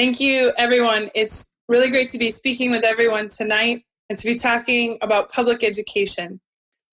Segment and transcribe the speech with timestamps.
[0.00, 1.10] Thank you, everyone.
[1.14, 5.62] It's really great to be speaking with everyone tonight and to be talking about public
[5.62, 6.40] education.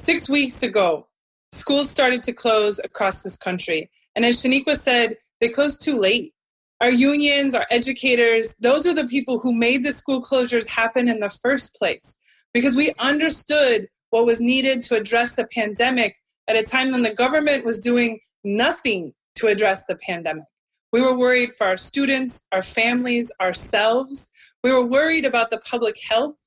[0.02, 1.08] Six weeks ago,
[1.54, 3.90] schools started to close across this country.
[4.18, 6.34] And as Shaniqua said, they closed too late.
[6.82, 11.22] Our unions, our educators, those are the people who made the school closures happen in
[11.22, 12.18] the first place
[12.54, 16.18] because we understood what was needed to address the pandemic
[16.50, 20.44] at a time when the government was doing nothing to address the pandemic.
[20.94, 24.30] We were worried for our students, our families, ourselves.
[24.64, 26.38] We were worried about the public health.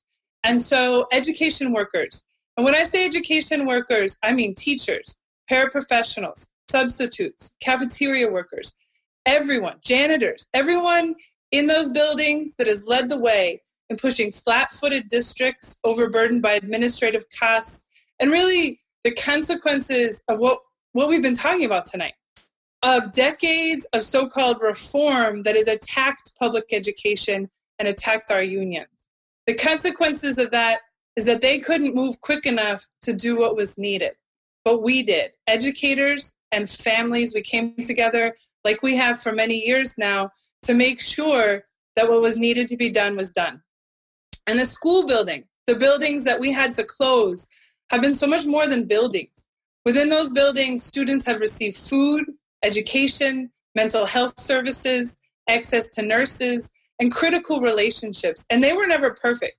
[0.43, 2.25] And so, education workers,
[2.57, 5.19] and when I say education workers, I mean teachers,
[5.49, 8.75] paraprofessionals, substitutes, cafeteria workers,
[9.25, 11.15] everyone, janitors, everyone
[11.51, 16.53] in those buildings that has led the way in pushing flat footed districts overburdened by
[16.53, 17.85] administrative costs
[18.19, 20.59] and really the consequences of what,
[20.93, 22.13] what we've been talking about tonight
[22.83, 29.07] of decades of so called reform that has attacked public education and attacked our unions.
[29.47, 30.81] The consequences of that
[31.15, 34.13] is that they couldn't move quick enough to do what was needed.
[34.63, 35.31] But we did.
[35.47, 40.29] Educators and families, we came together like we have for many years now
[40.63, 41.63] to make sure
[41.95, 43.61] that what was needed to be done was done.
[44.47, 47.49] And the school building, the buildings that we had to close,
[47.89, 49.49] have been so much more than buildings.
[49.85, 52.25] Within those buildings, students have received food,
[52.63, 55.17] education, mental health services,
[55.47, 58.45] access to nurses, and critical relationships.
[58.49, 59.57] And they were never perfect.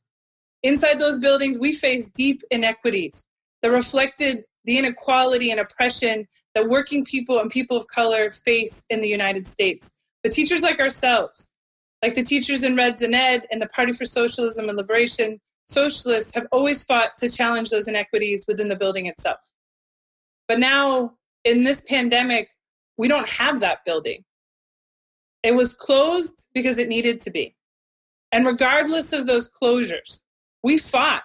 [0.62, 3.26] Inside those buildings, we faced deep inequities
[3.62, 9.00] that reflected the inequality and oppression that working people and people of color face in
[9.00, 9.94] the United States.
[10.22, 11.52] But teachers like ourselves,
[12.00, 16.34] like the teachers in Reds and Ed and the Party for Socialism and Liberation, socialists
[16.34, 19.52] have always fought to challenge those inequities within the building itself.
[20.46, 21.14] But now,
[21.44, 22.50] in this pandemic,
[22.96, 24.24] we don't have that building.
[25.42, 27.54] It was closed because it needed to be.
[28.30, 30.22] And regardless of those closures,
[30.62, 31.24] we fought.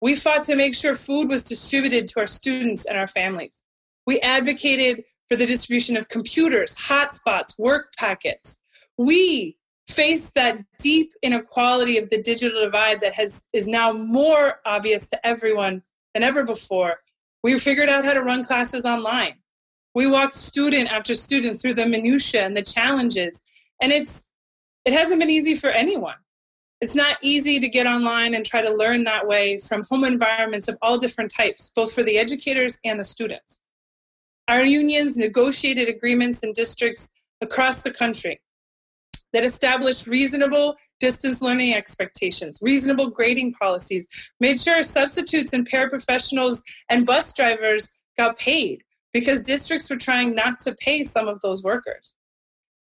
[0.00, 3.64] We fought to make sure food was distributed to our students and our families.
[4.06, 8.58] We advocated for the distribution of computers, hotspots, work packets.
[8.96, 9.56] We
[9.88, 15.26] faced that deep inequality of the digital divide that has is now more obvious to
[15.26, 15.82] everyone
[16.14, 17.00] than ever before.
[17.42, 19.39] We figured out how to run classes online.
[19.94, 23.42] We walked student after student through the minutiae and the challenges.
[23.82, 24.28] And it's
[24.84, 26.16] it hasn't been easy for anyone.
[26.80, 30.68] It's not easy to get online and try to learn that way from home environments
[30.68, 33.60] of all different types, both for the educators and the students.
[34.48, 37.10] Our unions negotiated agreements in districts
[37.42, 38.40] across the country
[39.32, 44.06] that established reasonable distance learning expectations, reasonable grading policies,
[44.40, 50.60] made sure substitutes and paraprofessionals and bus drivers got paid because districts were trying not
[50.60, 52.16] to pay some of those workers.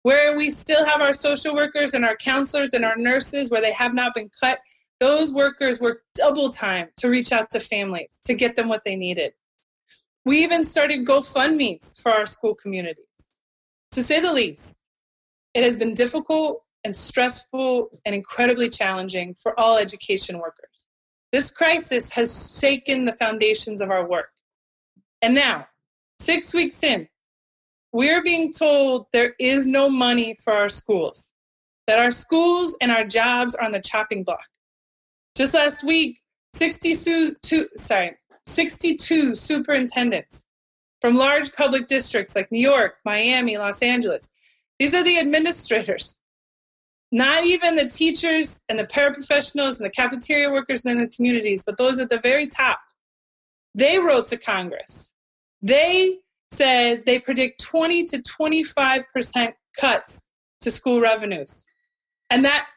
[0.04, 3.72] Where we still have our social workers and our counselors and our nurses where they
[3.74, 4.60] have not been cut,
[5.00, 8.96] those workers work double time to reach out to families to get them what they
[8.96, 9.34] needed.
[10.26, 13.06] We even started GoFundMe's for our school communities.
[13.92, 14.76] To say the least,
[15.54, 20.88] it has been difficult and stressful and incredibly challenging for all education workers.
[21.32, 24.30] This crisis has shaken the foundations of our work.
[25.22, 25.68] And now,
[26.24, 27.10] Six weeks in,
[27.92, 31.32] we're being told there is no money for our schools,
[31.86, 34.46] that our schools and our jobs are on the chopping block.
[35.36, 36.22] Just last week,
[36.54, 37.36] 62,
[37.76, 40.46] sorry, 62 superintendents
[41.02, 44.32] from large public districts like New York, Miami, Los Angeles.
[44.80, 46.22] These are the administrators,
[47.12, 51.78] not even the teachers and the paraprofessionals and the cafeteria workers in the communities, but
[51.78, 52.80] those at the very top.
[53.76, 55.13] They wrote to Congress
[55.64, 56.20] they
[56.52, 60.26] said they predict 20 to 25% cuts
[60.62, 61.66] to school revenues.
[62.30, 62.68] And that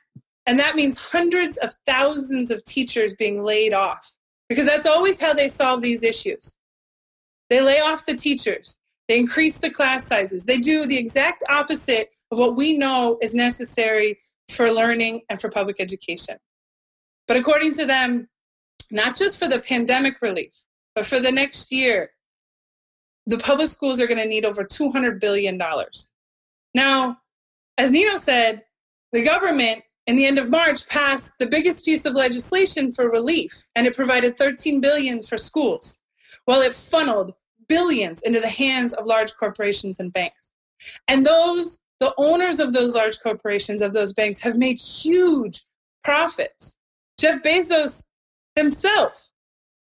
[0.48, 4.14] and that means hundreds of thousands of teachers being laid off
[4.48, 6.54] because that's always how they solve these issues.
[7.50, 8.78] They lay off the teachers.
[9.08, 10.44] They increase the class sizes.
[10.44, 14.18] They do the exact opposite of what we know is necessary
[14.48, 16.36] for learning and for public education.
[17.26, 18.28] But according to them,
[18.92, 20.52] not just for the pandemic relief,
[20.94, 22.10] but for the next year,
[23.26, 25.60] the public schools are going to need over $200 billion.
[26.74, 27.18] Now,
[27.78, 28.62] as Nino said,
[29.12, 33.66] the government in the end of March passed the biggest piece of legislation for relief,
[33.74, 35.98] and it provided 13 billion for schools,
[36.44, 37.34] while it funneled
[37.68, 40.52] billions into the hands of large corporations and banks.
[41.08, 45.64] And those, the owners of those large corporations, of those banks, have made huge
[46.04, 46.76] profits.
[47.18, 48.06] Jeff Bezos
[48.54, 49.30] himself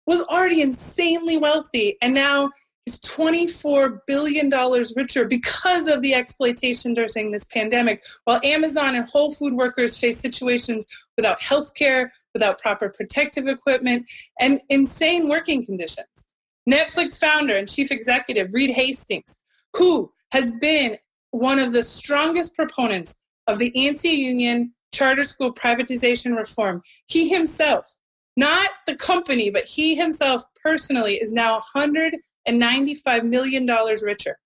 [0.06, 2.50] was already insanely wealthy, and now
[2.86, 4.48] is $24 billion
[4.96, 10.20] richer because of the exploitation during this pandemic, while Amazon and Whole Food workers face
[10.20, 10.86] situations
[11.16, 14.08] without health care, without proper protective equipment,
[14.40, 16.26] and insane working conditions.
[16.68, 19.38] Netflix founder and chief executive Reed Hastings,
[19.74, 20.96] who has been
[21.30, 27.98] one of the strongest proponents of the anti union charter school privatization reform, he himself,
[28.36, 32.16] not the company, but he himself personally, is now 100
[32.46, 33.66] and $95 million
[34.02, 34.38] richer.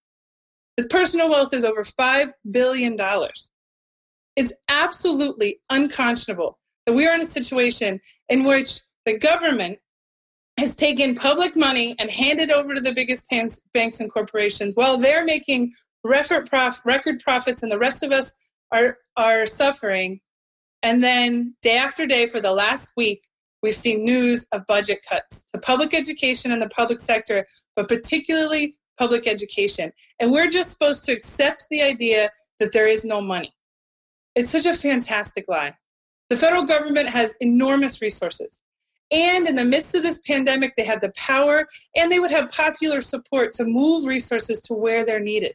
[0.76, 2.97] His personal wealth is over $5 billion.
[4.37, 9.79] It's absolutely unconscionable that we are in a situation in which the government
[10.58, 13.26] has taken public money and handed over to the biggest
[13.73, 15.73] banks and corporations while they're making
[16.05, 18.35] record, profits and the rest of us
[18.73, 20.20] are, are suffering.
[20.82, 23.25] And then day after day for the last week,
[23.62, 27.45] We've seen news of budget cuts to public education and the public sector,
[27.77, 29.93] but particularly public education.
[30.19, 33.55] And we're just supposed to accept the idea that there is no money.
[34.35, 35.75] It's such a fantastic lie.
[36.29, 38.61] The federal government has enormous resources.
[39.12, 41.67] And in the midst of this pandemic, they have the power
[41.97, 45.55] and they would have popular support to move resources to where they're needed.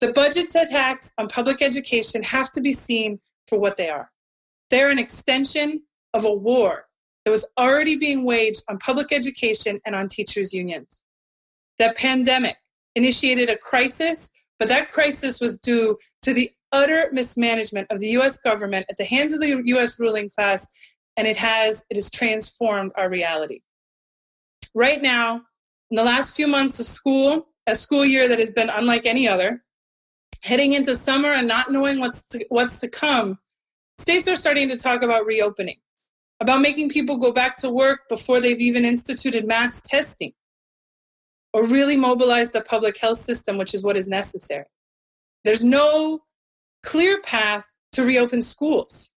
[0.00, 3.18] The budget attacks on public education have to be seen
[3.48, 4.10] for what they are.
[4.68, 5.82] They're an extension
[6.12, 6.85] of a war
[7.26, 11.02] that was already being waged on public education and on teachers' unions.
[11.76, 12.56] The pandemic
[12.94, 14.30] initiated a crisis,
[14.60, 19.04] but that crisis was due to the utter mismanagement of the US government at the
[19.04, 20.68] hands of the US ruling class,
[21.16, 23.60] and it has it has transformed our reality.
[24.72, 25.42] Right now,
[25.90, 29.28] in the last few months of school, a school year that has been unlike any
[29.28, 29.64] other,
[30.42, 33.40] heading into summer and not knowing what's to, what's to come,
[33.98, 35.78] states are starting to talk about reopening
[36.40, 40.32] about making people go back to work before they've even instituted mass testing
[41.52, 44.66] or really mobilize the public health system, which is what is necessary.
[45.44, 46.20] There's no
[46.82, 49.10] clear path to reopen schools.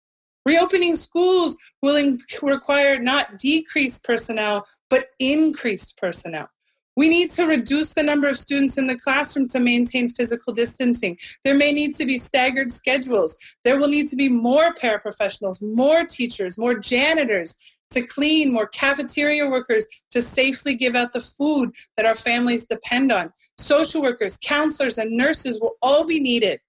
[0.44, 6.48] Reopening schools will require not decreased personnel, but increased personnel.
[6.96, 11.18] We need to reduce the number of students in the classroom to maintain physical distancing.
[11.44, 13.36] There may need to be staggered schedules.
[13.64, 17.58] There will need to be more paraprofessionals, more teachers, more janitors
[17.90, 23.12] to clean, more cafeteria workers to safely give out the food that our families depend
[23.12, 23.30] on.
[23.58, 26.60] Social workers, counselors, and nurses will all be needed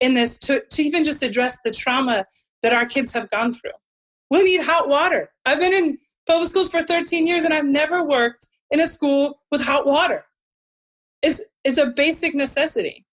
[0.00, 2.24] in this to, to even just address the trauma
[2.62, 3.70] that our kids have gone through.
[4.30, 5.30] We'll need hot water.
[5.44, 9.40] I've been in public schools for 13 years and I've never worked in a school
[9.50, 10.24] with hot water.
[11.22, 13.06] It's, it's a basic necessity.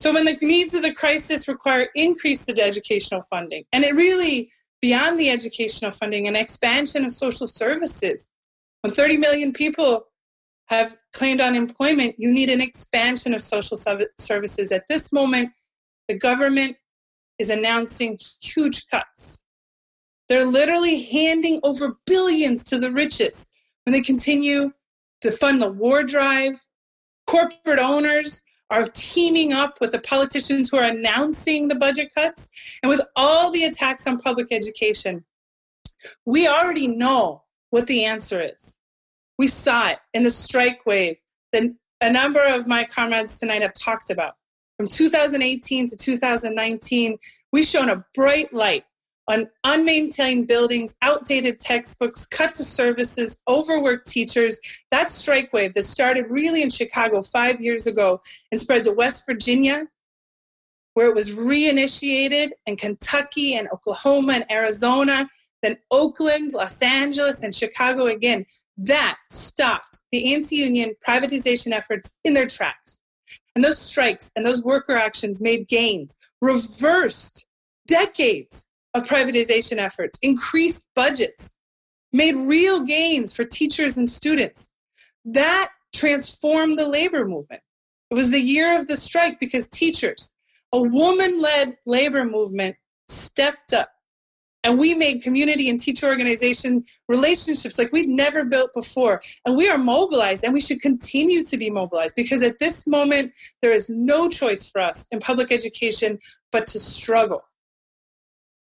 [0.00, 4.50] So when the needs of the crisis require increased educational funding, and it really
[4.80, 8.28] beyond the educational funding, an expansion of social services.
[8.82, 10.06] When 30 million people
[10.66, 13.76] have claimed unemployment, you need an expansion of social
[14.18, 14.72] services.
[14.72, 15.50] At this moment,
[16.08, 16.76] the government
[17.38, 19.42] is announcing huge cuts.
[20.28, 23.48] They're literally handing over billions to the richest
[23.86, 24.72] when they continue
[25.22, 26.62] to fund the war drive.
[27.26, 32.50] Corporate owners are teaming up with the politicians who are announcing the budget cuts.
[32.82, 35.24] And with all the attacks on public education,
[36.24, 38.78] we already know what the answer is.
[39.38, 41.20] We saw it in the strike wave
[41.52, 41.62] that
[42.00, 44.34] a number of my comrades tonight have talked about.
[44.76, 47.18] From 2018 to 2019,
[47.52, 48.84] we shone a bright light
[49.28, 54.58] on unmaintained buildings, outdated textbooks, cut to services, overworked teachers.
[54.90, 58.20] That strike wave that started really in Chicago five years ago
[58.52, 59.86] and spread to West Virginia,
[60.94, 65.28] where it was reinitiated, and Kentucky and Oklahoma and Arizona,
[65.62, 68.44] then Oakland, Los Angeles, and Chicago again.
[68.78, 73.00] That stopped the anti union privatization efforts in their tracks.
[73.54, 77.46] And those strikes and those worker actions made gains, reversed
[77.86, 78.66] decades
[78.96, 81.52] of privatization efforts, increased budgets,
[82.12, 84.70] made real gains for teachers and students.
[85.24, 87.62] That transformed the labor movement.
[88.10, 90.32] It was the year of the strike because teachers,
[90.72, 92.76] a woman led labor movement,
[93.08, 93.90] stepped up.
[94.64, 99.20] And we made community and teacher organization relationships like we'd never built before.
[99.44, 103.32] And we are mobilized and we should continue to be mobilized because at this moment,
[103.62, 106.18] there is no choice for us in public education
[106.50, 107.44] but to struggle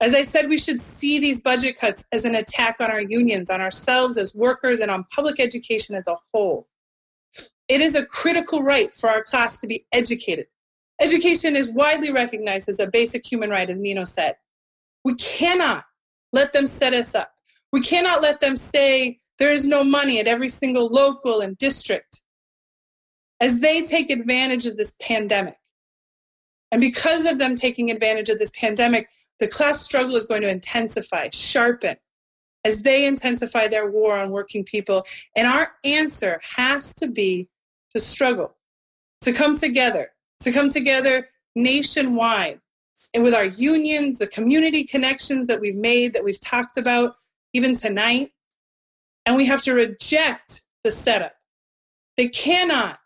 [0.02, 3.52] as I said, we should see these budget cuts as an attack on our unions,
[3.52, 6.68] on ourselves as workers, and on public education as a whole.
[7.68, 10.48] It is a critical right for our class to be educated.
[11.00, 14.36] Education is widely recognized as a basic human right, as Nino said.
[15.06, 15.86] We cannot
[16.34, 17.32] let them set us up.
[17.72, 22.22] We cannot let them say there is no money at every single local and district.
[23.42, 25.58] as they take advantage of this pandemic.
[26.72, 29.10] And because of them taking advantage of this pandemic,
[29.42, 31.98] the class struggle is going to intensify, sharpen,
[32.64, 35.04] as they intensify their war on working people.
[35.36, 37.50] And our answer has to be
[37.94, 38.56] to struggle,
[39.22, 42.62] to come together, to come together nationwide.
[43.16, 47.16] And with our unions, the community connections that we've made, that we've talked about
[47.54, 48.32] even tonight,
[49.26, 51.34] and we have to reject the setup.
[52.16, 53.00] They cannot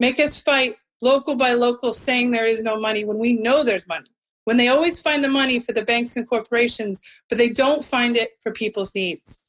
[0.00, 3.86] make us fight local by local saying there is no money when we know there's
[3.86, 4.13] money.
[4.44, 8.16] When they always find the money for the banks and corporations, but they don't find
[8.16, 9.40] it for people's needs.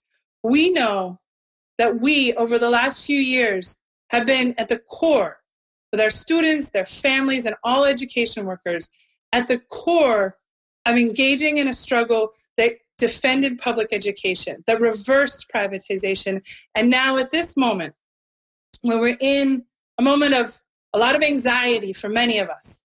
[0.43, 1.19] We know
[1.77, 3.79] that we, over the last few years,
[4.11, 5.39] have been at the core
[5.91, 8.91] with our students, their families, and all education workers
[9.33, 10.37] at the core
[10.85, 16.41] of engaging in a struggle that defended public education, that reversed privatization.
[16.75, 17.95] And now, at this moment,
[18.81, 19.63] when we're in
[19.97, 20.61] a moment of
[20.93, 22.81] a lot of anxiety for many of us,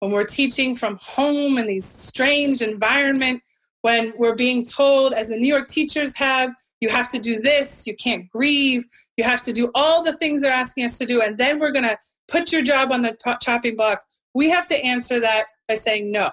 [0.00, 3.42] when we're teaching from home in these strange environment,
[3.82, 7.86] when we're being told, as the New York teachers have, you have to do this,
[7.86, 8.84] you can't grieve,
[9.16, 11.72] you have to do all the things they're asking us to do, and then we're
[11.72, 11.96] going to
[12.28, 14.02] put your job on the chopping block.
[14.34, 16.30] We have to answer that by saying no.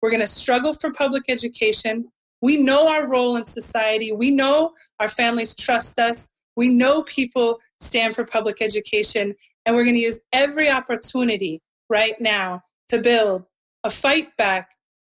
[0.00, 2.10] We're going to struggle for public education.
[2.40, 4.12] We know our role in society.
[4.12, 6.30] We know our families trust us.
[6.56, 9.34] We know people stand for public education.
[9.66, 11.60] And we're going to use every opportunity
[11.90, 13.48] right now to build
[13.84, 14.72] a fight back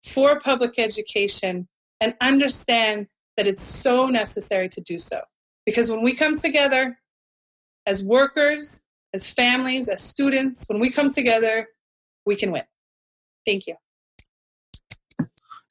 [0.04, 1.68] for public education
[2.00, 5.20] and understand that it's so necessary to do so.
[5.64, 6.98] Because when we come together
[7.86, 8.82] as workers,
[9.14, 11.68] as families, as students, when we come together,
[12.26, 12.64] we can win.
[13.46, 13.76] Thank you.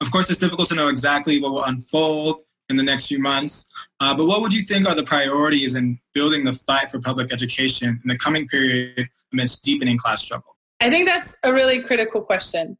[0.00, 3.68] Of course, it's difficult to know exactly what will unfold in the next few months,
[3.98, 7.32] uh, but what would you think are the priorities in building the fight for public
[7.32, 10.56] education in the coming period amidst deepening class struggle?
[10.80, 12.78] I think that's a really critical question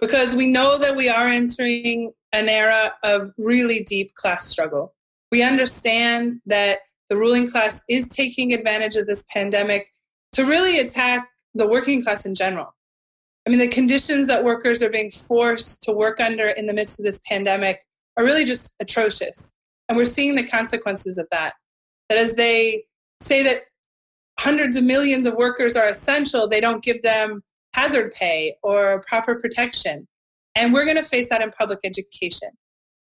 [0.00, 4.94] because we know that we are entering an era of really deep class struggle.
[5.30, 6.80] We understand that
[7.10, 9.90] the ruling class is taking advantage of this pandemic
[10.32, 12.74] to really attack the working class in general.
[13.46, 16.98] I mean, the conditions that workers are being forced to work under in the midst
[16.98, 17.84] of this pandemic
[18.16, 19.52] are really just atrocious.
[19.88, 21.54] And we're seeing the consequences of that.
[22.08, 22.84] That as they
[23.20, 23.62] say that
[24.42, 27.42] hundreds of millions of workers are essential, they don't give them
[27.74, 30.06] hazard pay or proper protection.
[30.54, 32.50] And we're going to face that in public education.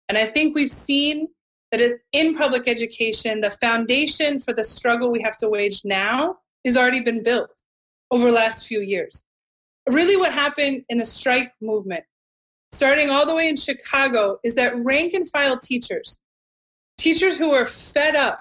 [0.09, 1.29] And I think we've seen
[1.73, 1.81] that
[2.13, 7.01] in public education, the foundation for the struggle we have to wage now has already
[7.01, 7.63] been built
[8.11, 9.25] over the last few years
[9.89, 12.05] really what happened in the strike movement,
[12.73, 16.21] starting all the way in Chicago, is that rank and file teachers,
[16.99, 18.29] teachers who are fed up